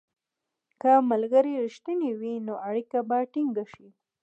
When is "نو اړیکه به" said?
2.47-3.17